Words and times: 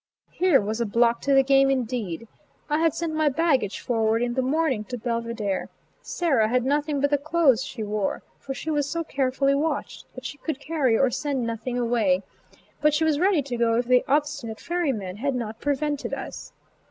Here 0.31 0.59
was 0.59 0.81
a 0.81 0.87
block 0.87 1.21
to 1.21 1.33
the 1.35 1.43
game, 1.43 1.69
indeed. 1.69 2.27
I 2.71 2.79
had 2.79 2.95
sent 2.95 3.13
my 3.13 3.29
baggage 3.29 3.79
forward 3.81 4.23
in 4.23 4.33
the 4.33 4.41
morning 4.41 4.83
to 4.85 4.97
Belvidere; 4.97 5.67
Sarah 6.01 6.47
had 6.47 6.65
nothing 6.65 6.99
but 6.99 7.11
the 7.11 7.19
clothes 7.19 7.63
she 7.63 7.83
wore, 7.83 8.23
for 8.39 8.55
she 8.55 8.71
was 8.71 8.89
so 8.89 9.03
carefully 9.03 9.53
watched 9.53 10.07
that 10.15 10.25
she 10.25 10.39
could 10.39 10.59
carry 10.59 10.97
or 10.97 11.11
send 11.11 11.45
nothing 11.45 11.77
away; 11.77 12.23
but 12.81 12.95
she 12.95 13.03
was 13.03 13.19
ready 13.19 13.43
to 13.43 13.57
go 13.57 13.75
if 13.75 13.85
the 13.85 14.03
obstinate 14.07 14.59
ferryman 14.59 15.17
had 15.17 15.35
not 15.35 15.61
prevented 15.61 16.15
us. 16.15 16.51